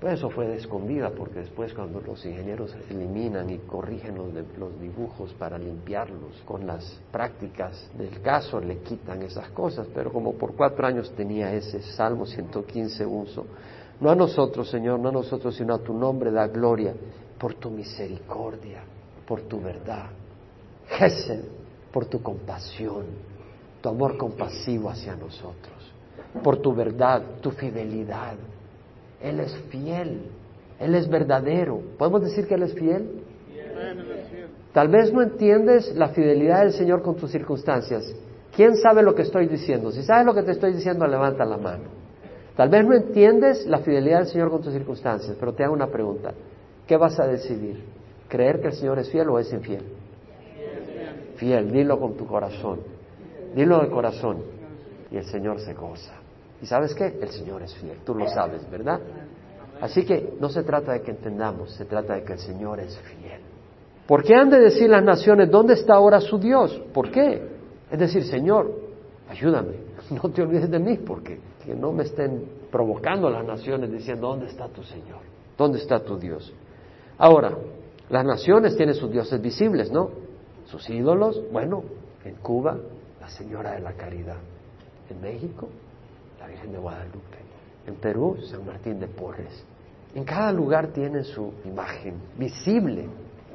[0.00, 4.26] Pero eso fue de escondida porque después cuando los ingenieros eliminan y corrigen los,
[4.58, 10.34] los, dibujos para limpiarlos con las prácticas del caso le quitan esas cosas, pero como
[10.34, 13.44] por cuatro años tenía ese Salmo 115.1.
[14.00, 16.92] No a nosotros, Señor, no a nosotros, sino a tu nombre da gloria
[17.38, 18.82] por tu misericordia,
[19.26, 20.06] por tu verdad.
[20.88, 21.44] Gesed,
[21.92, 23.04] por tu compasión,
[23.80, 25.92] tu amor compasivo hacia nosotros,
[26.42, 28.34] por tu verdad, tu fidelidad.
[29.20, 30.22] Él es fiel,
[30.78, 31.80] Él es verdadero.
[31.98, 33.22] ¿Podemos decir que Él es fiel?
[34.72, 38.14] Tal vez no entiendes la fidelidad del Señor con tus circunstancias.
[38.54, 39.90] ¿Quién sabe lo que estoy diciendo?
[39.90, 41.84] Si sabes lo que te estoy diciendo, levanta la mano.
[42.56, 45.88] Tal vez no entiendes la fidelidad del Señor con tus circunstancias, pero te hago una
[45.88, 46.32] pregunta.
[46.86, 47.84] ¿Qué vas a decidir?
[48.28, 49.84] ¿Creer que el Señor es fiel o es infiel?
[51.36, 52.80] Fiel, dilo con tu corazón.
[53.54, 54.38] Dilo de corazón.
[55.10, 56.14] Y el Señor se goza.
[56.60, 57.18] ¿Y sabes qué?
[57.20, 57.98] El Señor es fiel.
[58.04, 59.00] Tú lo sabes, ¿verdad?
[59.80, 62.98] Así que no se trata de que entendamos, se trata de que el Señor es
[62.98, 63.40] fiel.
[64.06, 66.80] ¿Por qué han de decir las naciones, ¿dónde está ahora su Dios?
[66.94, 67.42] ¿Por qué?
[67.90, 68.72] Es decir, Señor,
[69.28, 69.74] ayúdame,
[70.10, 74.46] no te olvides de mí, porque que no me estén provocando las naciones diciendo, ¿dónde
[74.46, 75.18] está tu Señor?
[75.58, 76.52] ¿Dónde está tu Dios?
[77.18, 77.56] Ahora,
[78.08, 80.10] las naciones tienen sus dioses visibles, ¿no?
[80.66, 81.82] Sus ídolos, bueno,
[82.24, 82.76] en Cuba,
[83.20, 84.36] la Señora de la Caridad.
[85.08, 85.68] En México,
[86.38, 87.38] la Virgen de Guadalupe.
[87.86, 89.64] En Perú, San Martín de Porres.
[90.14, 93.08] En cada lugar tiene su imagen visible.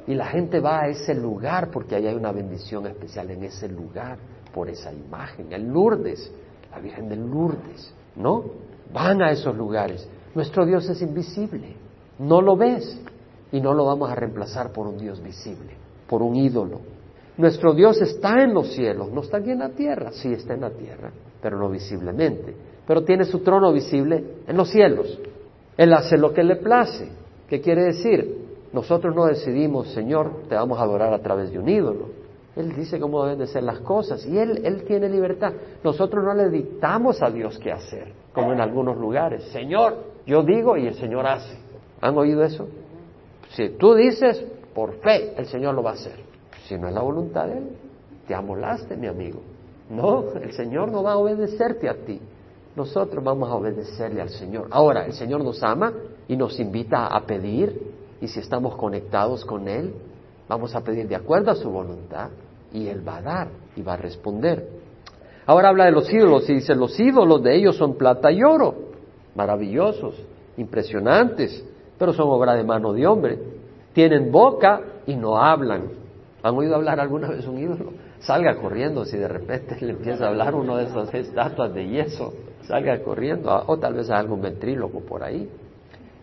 [0.06, 3.68] Y la gente va a ese lugar porque ahí hay una bendición especial en ese
[3.68, 4.18] lugar,
[4.52, 5.52] por esa imagen.
[5.52, 6.32] En Lourdes,
[6.70, 8.44] la Virgen de Lourdes, ¿no?
[8.92, 10.08] Van a esos lugares.
[10.34, 11.76] Nuestro Dios es invisible.
[12.18, 13.00] No lo ves,
[13.52, 15.76] y no lo vamos a reemplazar por un Dios visible,
[16.08, 16.80] por un ídolo.
[17.36, 20.62] Nuestro Dios está en los cielos, no está aquí en la tierra, sí está en
[20.62, 22.54] la tierra, pero no visiblemente.
[22.86, 25.18] Pero tiene su trono visible en los cielos.
[25.76, 27.08] Él hace lo que le place.
[27.48, 28.42] ¿Qué quiere decir?
[28.72, 32.22] Nosotros no decidimos, Señor, te vamos a adorar a través de un ídolo.
[32.56, 35.52] Él dice cómo deben de ser las cosas y él, él tiene libertad.
[35.82, 39.44] Nosotros no le dictamos a Dios qué hacer, como en algunos lugares.
[39.44, 41.58] Señor, yo digo y el Señor hace.
[42.00, 42.68] ¿Han oído eso?
[43.54, 46.18] Si tú dices, por fe, el Señor lo va a hacer.
[46.66, 47.68] Si no es la voluntad de Él,
[48.26, 49.40] te amolaste, mi amigo.
[49.90, 52.20] No, el Señor no va a obedecerte a ti.
[52.74, 54.68] Nosotros vamos a obedecerle al Señor.
[54.70, 55.92] Ahora, el Señor nos ama
[56.26, 59.92] y nos invita a pedir, y si estamos conectados con Él,
[60.48, 62.30] vamos a pedir de acuerdo a su voluntad,
[62.72, 64.66] y Él va a dar y va a responder.
[65.44, 68.74] Ahora habla de los ídolos y dice, los ídolos de ellos son plata y oro,
[69.34, 70.14] maravillosos,
[70.56, 71.64] impresionantes,
[71.98, 73.38] pero son obra de mano de hombre.
[73.92, 75.82] Tienen boca y no hablan.
[76.42, 77.92] ¿Han oído hablar alguna vez un ídolo?
[78.20, 82.32] Salga corriendo si de repente le empieza a hablar uno de esas estatuas de yeso.
[82.62, 85.48] Salga corriendo, o tal vez a algún ventríloco por ahí.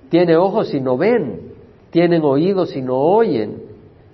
[0.09, 1.53] Tiene ojos y no ven,
[1.91, 3.61] tienen oídos y no oyen,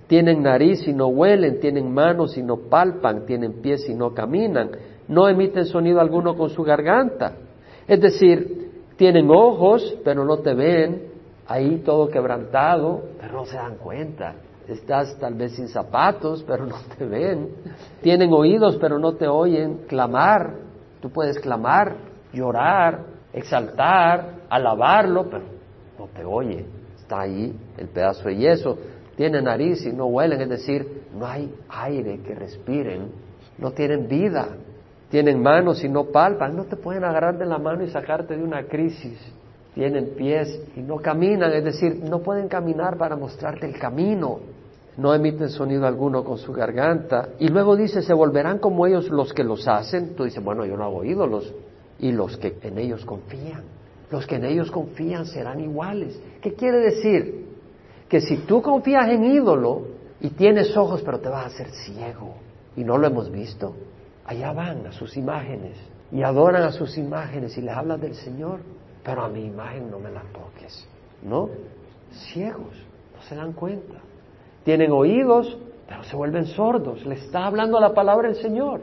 [0.06, 4.70] tienen nariz y no huelen, tienen manos y no palpan, tienen pies y no caminan,
[5.08, 7.32] no emiten sonido alguno con su garganta.
[7.86, 11.02] Es decir, tienen ojos, pero no te ven,
[11.48, 14.34] ahí todo quebrantado, pero no se dan cuenta.
[14.68, 17.50] Estás tal vez sin zapatos, pero no te ven.
[18.02, 20.54] Tienen oídos, pero no te oyen clamar.
[21.00, 21.96] Tú puedes clamar,
[22.32, 25.44] llorar, exaltar, alabarlo, pero
[25.98, 26.66] no te oye.
[26.96, 28.78] Está ahí el pedazo de yeso.
[29.16, 33.12] Tienen nariz y no huelen, es decir, no hay aire que respiren.
[33.58, 34.48] No tienen vida.
[35.10, 36.56] Tienen manos y no palpan.
[36.56, 39.16] No te pueden agarrar de la mano y sacarte de una crisis
[39.76, 44.38] tienen pies y no caminan, es decir, no pueden caminar para mostrarte el camino,
[44.96, 47.28] no emiten sonido alguno con su garganta.
[47.38, 50.16] Y luego dice, se volverán como ellos los que los hacen.
[50.16, 51.52] Tú dices, bueno, yo no hago ídolos.
[51.98, 53.64] Y los que en ellos confían,
[54.10, 56.18] los que en ellos confían serán iguales.
[56.40, 57.44] ¿Qué quiere decir?
[58.08, 59.88] Que si tú confías en ídolo
[60.22, 62.32] y tienes ojos, pero te vas a hacer ciego,
[62.78, 63.74] y no lo hemos visto,
[64.24, 65.76] allá van a sus imágenes
[66.10, 68.60] y adoran a sus imágenes y les hablan del Señor
[69.06, 70.86] pero a mi imagen no me la toques.
[71.22, 71.48] ¿No?
[72.10, 72.74] Ciegos,
[73.14, 73.98] no se dan cuenta.
[74.64, 75.56] Tienen oídos,
[75.88, 77.06] pero se vuelven sordos.
[77.06, 78.80] Le está hablando la palabra del Señor,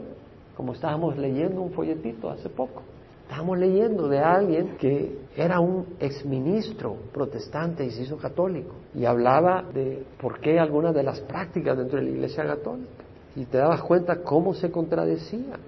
[0.56, 2.82] como estábamos leyendo un folletito hace poco.
[3.24, 9.62] Estábamos leyendo de alguien que era un exministro protestante y se hizo católico y hablaba
[9.74, 13.04] de por qué algunas de las prácticas dentro de la iglesia católica.
[13.36, 15.58] Y te dabas cuenta cómo se contradecía.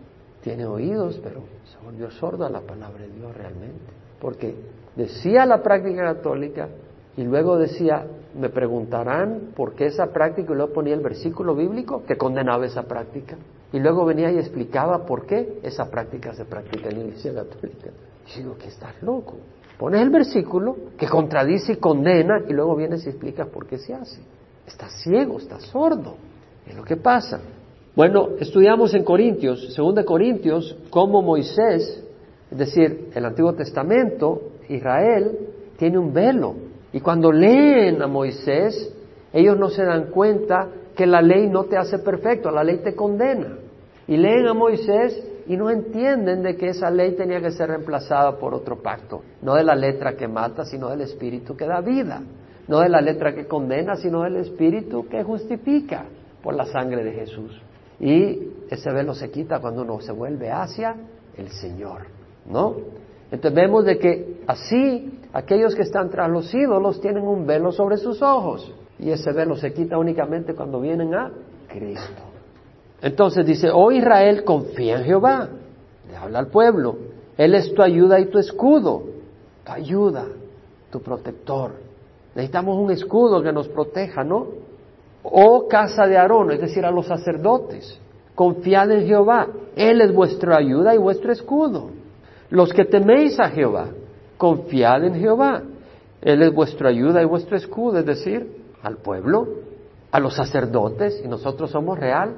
[0.41, 4.55] Tiene oídos, pero se volvió sordo a la palabra de Dios realmente porque
[4.95, 6.69] decía la práctica católica
[7.17, 8.07] y luego decía,
[8.39, 12.83] me preguntarán por qué esa práctica y luego ponía el versículo bíblico que condenaba esa
[12.83, 13.37] práctica.
[13.73, 17.91] Y luego venía y explicaba por qué esa práctica se practica en la Iglesia Católica.
[18.27, 19.37] Y digo, que estás loco.
[19.79, 23.95] Pones el versículo que contradice y condena y luego vienes y explicas por qué se
[23.95, 24.21] hace.
[24.67, 26.17] Estás ciego, estás sordo.
[26.67, 27.41] Es lo que pasa.
[27.95, 32.06] Bueno, estudiamos en Corintios, según de Corintios, cómo Moisés
[32.57, 35.39] es decir, el Antiguo Testamento, Israel,
[35.77, 36.55] tiene un velo.
[36.91, 38.95] Y cuando leen a Moisés,
[39.31, 42.95] ellos no se dan cuenta que la ley no te hace perfecto, la ley te
[42.95, 43.59] condena.
[44.09, 48.39] Y leen a Moisés y no entienden de que esa ley tenía que ser reemplazada
[48.39, 52.23] por otro pacto, no de la letra que mata, sino del espíritu que da vida,
[52.69, 56.07] no de la letra que condena, sino del espíritu que justifica
[56.43, 57.61] por la sangre de Jesús.
[58.01, 60.97] Y ese velo se quita cuando uno se vuelve hacia
[61.37, 62.16] el Señor.
[62.51, 62.77] ¿No?
[63.31, 67.97] Entonces vemos de que así aquellos que están tras los ídolos tienen un velo sobre
[67.97, 71.31] sus ojos y ese velo se quita únicamente cuando vienen a
[71.69, 72.23] Cristo.
[73.03, 75.49] Entonces dice, oh Israel, confía en Jehová,
[76.09, 76.97] le habla al pueblo,
[77.37, 79.03] Él es tu ayuda y tu escudo,
[79.65, 80.27] tu ayuda,
[80.91, 81.73] tu protector.
[82.35, 84.47] Necesitamos un escudo que nos proteja, ¿no?
[85.23, 88.01] Oh casa de Aarón, es decir, a los sacerdotes,
[88.35, 91.91] confiad en Jehová, Él es vuestra ayuda y vuestro escudo.
[92.51, 93.89] Los que teméis a Jehová,
[94.37, 95.63] confiad en Jehová.
[96.23, 99.47] Él es vuestra ayuda y vuestro escudo, es decir, al pueblo,
[100.11, 102.35] a los sacerdotes, y nosotros somos real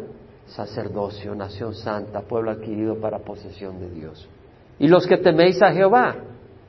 [0.48, 4.28] sacerdocio, nación santa, pueblo adquirido para posesión de Dios.
[4.78, 6.16] Y los que teméis a Jehová,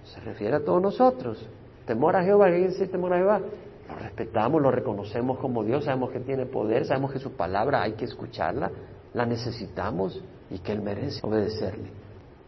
[0.04, 1.46] se refiere a todos nosotros.
[1.86, 3.42] Temor a Jehová, ¿qué dice temor a Jehová?
[3.88, 7.94] Lo respetamos, lo reconocemos como Dios, sabemos que tiene poder, sabemos que su palabra hay
[7.94, 8.72] que escucharla,
[9.14, 10.22] la necesitamos
[10.52, 11.90] y que Él merece obedecerle.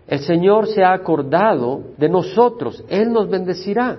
[0.08, 3.98] El Señor se ha acordado de nosotros, Él nos bendecirá,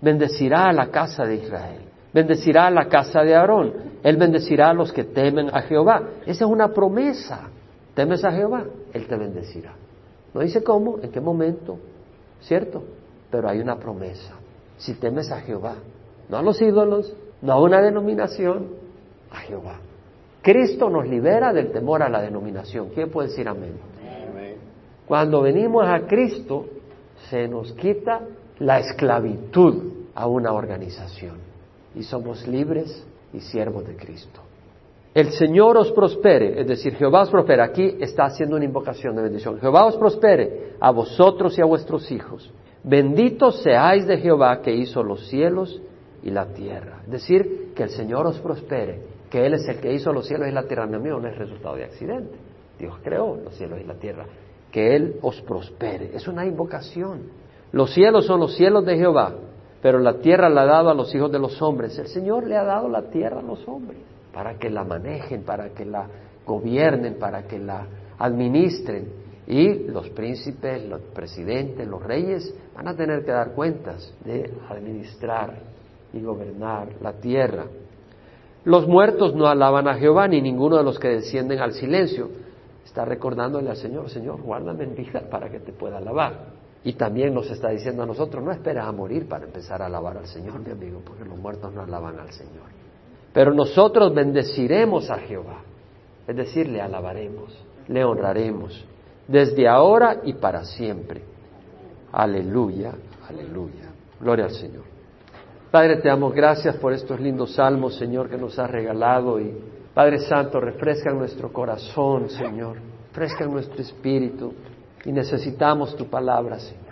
[0.00, 1.80] bendecirá a la casa de Israel.
[2.12, 3.72] bendecirá a la casa de Aarón,
[4.04, 6.00] Él bendecirá a los que temen a Jehová.
[6.26, 7.48] Esa es una promesa.
[7.94, 8.64] ¿Temes a Jehová?
[8.92, 9.74] Él te bendecirá.
[10.32, 11.78] No dice cómo, en qué momento,
[12.40, 12.82] ¿cierto?
[13.30, 14.34] Pero hay una promesa.
[14.76, 15.76] Si temes a Jehová,
[16.28, 18.68] no a los ídolos, no a una denominación,
[19.30, 19.78] a Jehová.
[20.42, 22.90] Cristo nos libera del temor a la denominación.
[22.94, 23.74] ¿Quién puede decir amén?
[25.06, 26.66] Cuando venimos a Cristo,
[27.30, 28.20] se nos quita
[28.58, 31.38] la esclavitud a una organización
[31.94, 34.40] y somos libres y siervos de Cristo.
[35.14, 37.62] El Señor os prospere, es decir, Jehová os prospere.
[37.62, 39.60] Aquí está haciendo una invocación de bendición.
[39.60, 42.52] Jehová os prospere a vosotros y a vuestros hijos.
[42.82, 45.80] Benditos seáis de Jehová que hizo los cielos
[46.22, 47.02] y la tierra.
[47.04, 50.48] Es decir, que el Señor os prospere, que Él es el que hizo los cielos
[50.48, 50.86] y la tierra.
[50.86, 52.34] No, no es resultado de accidente.
[52.78, 54.26] Dios creó los cielos y la tierra.
[54.74, 56.10] Que Él os prospere.
[56.16, 57.20] Es una invocación.
[57.70, 59.32] Los cielos son los cielos de Jehová,
[59.80, 61.96] pero la tierra la ha dado a los hijos de los hombres.
[61.96, 64.00] El Señor le ha dado la tierra a los hombres
[64.32, 66.08] para que la manejen, para que la
[66.44, 67.86] gobiernen, para que la
[68.18, 69.12] administren.
[69.46, 75.54] Y los príncipes, los presidentes, los reyes van a tener que dar cuentas de administrar
[76.12, 77.66] y gobernar la tierra.
[78.64, 82.28] Los muertos no alaban a Jehová, ni ninguno de los que descienden al silencio.
[82.84, 86.64] Está recordándole al Señor, Señor, guárdame en vida para que te pueda alabar.
[86.84, 90.18] Y también nos está diciendo a nosotros, no esperes a morir para empezar a alabar
[90.18, 92.66] al Señor, mi amigo, porque los muertos no alaban al Señor.
[93.32, 95.62] Pero nosotros bendeciremos a Jehová,
[96.26, 97.58] es decir, le alabaremos,
[97.88, 98.84] le honraremos,
[99.26, 101.22] desde ahora y para siempre.
[102.12, 102.92] Aleluya,
[103.28, 103.90] aleluya.
[104.20, 104.84] Gloria al Señor.
[105.70, 109.58] Padre, te damos gracias por estos lindos salmos, Señor, que nos has regalado y
[109.94, 114.52] Padre Santo, refresca nuestro corazón, Señor, refresca nuestro espíritu.
[115.04, 116.84] Y necesitamos tu palabra, Señor.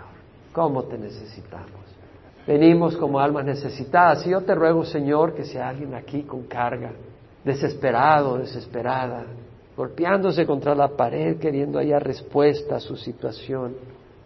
[0.53, 1.81] ¿Cómo te necesitamos?
[2.47, 4.25] Venimos como almas necesitadas.
[4.25, 6.91] Y yo te ruego, Señor, que sea alguien aquí con carga,
[7.43, 9.25] desesperado, desesperada,
[9.75, 13.75] golpeándose contra la pared, queriendo hallar respuesta a su situación,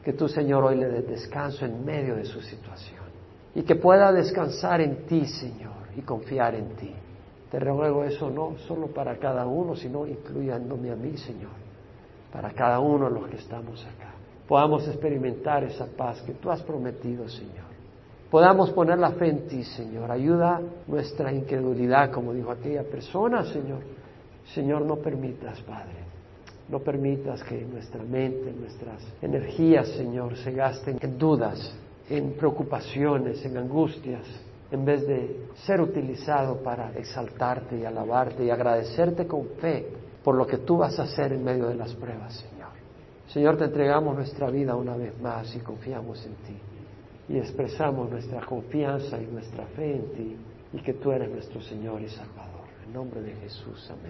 [0.04, 3.08] que tú, Señor, hoy le des descanso en medio de su situación.
[3.56, 6.94] Y que pueda descansar en ti, Señor, y confiar en ti.
[7.52, 11.68] Te ruego eso no solo para cada uno, sino incluyéndome a mí, Señor
[12.32, 14.14] para cada uno de los que estamos acá.
[14.48, 17.68] Podamos experimentar esa paz que tú has prometido, Señor.
[18.30, 20.12] Podamos poner la fe en ti, Señor.
[20.12, 23.80] Ayuda nuestra incredulidad, como dijo aquella persona, Señor.
[24.54, 26.06] Señor, no permitas, Padre.
[26.70, 31.74] No permitas que nuestra mente, nuestras energías, Señor, se gasten en dudas,
[32.10, 34.26] en preocupaciones, en angustias,
[34.72, 39.88] en vez de ser utilizado para exaltarte y alabarte y agradecerte con fe
[40.24, 42.68] por lo que tú vas a hacer en medio de las pruebas, Señor.
[43.28, 46.58] Señor, te entregamos nuestra vida una vez más y confiamos en ti.
[47.30, 50.38] Y expresamos nuestra confianza y nuestra fe en ti
[50.74, 52.68] y que tú eres nuestro Señor y Salvador.
[52.86, 54.06] En nombre de Jesús, amén.